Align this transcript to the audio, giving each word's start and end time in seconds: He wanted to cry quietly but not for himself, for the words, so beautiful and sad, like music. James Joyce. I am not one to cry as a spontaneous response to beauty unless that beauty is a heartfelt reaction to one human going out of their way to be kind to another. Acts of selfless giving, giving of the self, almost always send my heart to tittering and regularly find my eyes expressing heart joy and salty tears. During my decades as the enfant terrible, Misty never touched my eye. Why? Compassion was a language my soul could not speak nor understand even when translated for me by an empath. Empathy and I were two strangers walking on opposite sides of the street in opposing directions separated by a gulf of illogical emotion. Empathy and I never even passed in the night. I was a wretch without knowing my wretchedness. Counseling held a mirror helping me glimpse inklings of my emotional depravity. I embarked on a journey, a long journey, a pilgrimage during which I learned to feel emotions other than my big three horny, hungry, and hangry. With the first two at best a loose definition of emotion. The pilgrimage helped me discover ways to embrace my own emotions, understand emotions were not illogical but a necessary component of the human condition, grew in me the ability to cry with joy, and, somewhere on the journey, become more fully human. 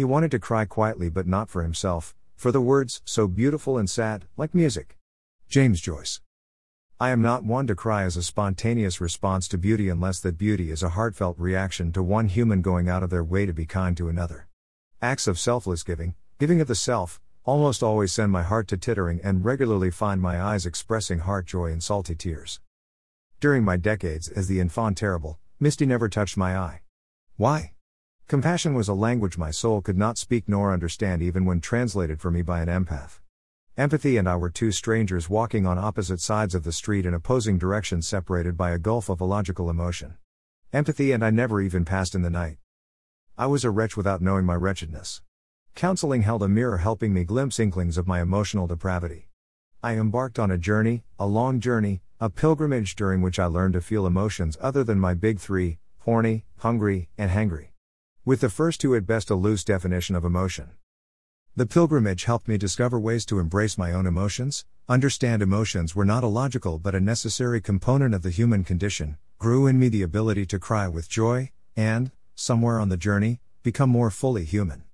He 0.00 0.04
wanted 0.04 0.30
to 0.30 0.38
cry 0.38 0.64
quietly 0.64 1.10
but 1.10 1.26
not 1.26 1.50
for 1.50 1.62
himself, 1.62 2.14
for 2.34 2.50
the 2.50 2.60
words, 2.62 3.02
so 3.04 3.28
beautiful 3.28 3.76
and 3.76 3.90
sad, 3.90 4.24
like 4.38 4.54
music. 4.54 4.96
James 5.46 5.78
Joyce. 5.78 6.22
I 6.98 7.10
am 7.10 7.20
not 7.20 7.44
one 7.44 7.66
to 7.66 7.74
cry 7.74 8.04
as 8.04 8.16
a 8.16 8.22
spontaneous 8.22 8.98
response 8.98 9.46
to 9.48 9.58
beauty 9.58 9.90
unless 9.90 10.18
that 10.20 10.38
beauty 10.38 10.70
is 10.70 10.82
a 10.82 10.96
heartfelt 10.96 11.38
reaction 11.38 11.92
to 11.92 12.02
one 12.02 12.28
human 12.28 12.62
going 12.62 12.88
out 12.88 13.02
of 13.02 13.10
their 13.10 13.22
way 13.22 13.44
to 13.44 13.52
be 13.52 13.66
kind 13.66 13.94
to 13.98 14.08
another. 14.08 14.48
Acts 15.02 15.26
of 15.26 15.38
selfless 15.38 15.82
giving, 15.82 16.14
giving 16.38 16.62
of 16.62 16.66
the 16.66 16.74
self, 16.74 17.20
almost 17.44 17.82
always 17.82 18.10
send 18.10 18.32
my 18.32 18.42
heart 18.42 18.68
to 18.68 18.78
tittering 18.78 19.20
and 19.22 19.44
regularly 19.44 19.90
find 19.90 20.22
my 20.22 20.40
eyes 20.40 20.64
expressing 20.64 21.18
heart 21.18 21.44
joy 21.44 21.66
and 21.66 21.82
salty 21.82 22.14
tears. 22.14 22.58
During 23.38 23.64
my 23.64 23.76
decades 23.76 24.28
as 24.28 24.48
the 24.48 24.60
enfant 24.60 24.96
terrible, 24.96 25.38
Misty 25.60 25.84
never 25.84 26.08
touched 26.08 26.38
my 26.38 26.56
eye. 26.56 26.80
Why? 27.36 27.72
Compassion 28.30 28.74
was 28.74 28.86
a 28.86 28.94
language 28.94 29.36
my 29.36 29.50
soul 29.50 29.82
could 29.82 29.98
not 29.98 30.16
speak 30.16 30.44
nor 30.46 30.72
understand 30.72 31.20
even 31.20 31.44
when 31.44 31.60
translated 31.60 32.20
for 32.20 32.30
me 32.30 32.42
by 32.42 32.62
an 32.62 32.68
empath. 32.68 33.18
Empathy 33.76 34.16
and 34.16 34.28
I 34.28 34.36
were 34.36 34.50
two 34.50 34.70
strangers 34.70 35.28
walking 35.28 35.66
on 35.66 35.78
opposite 35.78 36.20
sides 36.20 36.54
of 36.54 36.62
the 36.62 36.70
street 36.70 37.04
in 37.04 37.12
opposing 37.12 37.58
directions 37.58 38.06
separated 38.06 38.56
by 38.56 38.70
a 38.70 38.78
gulf 38.78 39.08
of 39.08 39.20
illogical 39.20 39.68
emotion. 39.68 40.16
Empathy 40.72 41.10
and 41.10 41.24
I 41.24 41.30
never 41.30 41.60
even 41.60 41.84
passed 41.84 42.14
in 42.14 42.22
the 42.22 42.30
night. 42.30 42.58
I 43.36 43.46
was 43.46 43.64
a 43.64 43.70
wretch 43.70 43.96
without 43.96 44.22
knowing 44.22 44.44
my 44.44 44.54
wretchedness. 44.54 45.22
Counseling 45.74 46.22
held 46.22 46.44
a 46.44 46.48
mirror 46.48 46.78
helping 46.78 47.12
me 47.12 47.24
glimpse 47.24 47.58
inklings 47.58 47.98
of 47.98 48.06
my 48.06 48.20
emotional 48.22 48.68
depravity. 48.68 49.26
I 49.82 49.94
embarked 49.94 50.38
on 50.38 50.52
a 50.52 50.56
journey, 50.56 51.02
a 51.18 51.26
long 51.26 51.58
journey, 51.58 52.02
a 52.20 52.30
pilgrimage 52.30 52.94
during 52.94 53.22
which 53.22 53.40
I 53.40 53.46
learned 53.46 53.74
to 53.74 53.80
feel 53.80 54.06
emotions 54.06 54.56
other 54.60 54.84
than 54.84 55.00
my 55.00 55.14
big 55.14 55.40
three 55.40 55.80
horny, 55.98 56.44
hungry, 56.58 57.08
and 57.18 57.32
hangry. 57.32 57.70
With 58.22 58.42
the 58.42 58.50
first 58.50 58.82
two 58.82 58.94
at 58.94 59.06
best 59.06 59.30
a 59.30 59.34
loose 59.34 59.64
definition 59.64 60.14
of 60.14 60.26
emotion. 60.26 60.72
The 61.56 61.64
pilgrimage 61.64 62.24
helped 62.24 62.48
me 62.48 62.58
discover 62.58 63.00
ways 63.00 63.24
to 63.26 63.38
embrace 63.38 63.78
my 63.78 63.92
own 63.92 64.06
emotions, 64.06 64.66
understand 64.90 65.40
emotions 65.40 65.96
were 65.96 66.04
not 66.04 66.22
illogical 66.22 66.78
but 66.78 66.94
a 66.94 67.00
necessary 67.00 67.62
component 67.62 68.14
of 68.14 68.20
the 68.20 68.28
human 68.28 68.62
condition, 68.62 69.16
grew 69.38 69.66
in 69.66 69.78
me 69.78 69.88
the 69.88 70.02
ability 70.02 70.44
to 70.46 70.58
cry 70.58 70.86
with 70.86 71.08
joy, 71.08 71.50
and, 71.74 72.12
somewhere 72.34 72.78
on 72.78 72.90
the 72.90 72.98
journey, 72.98 73.40
become 73.62 73.88
more 73.88 74.10
fully 74.10 74.44
human. 74.44 74.84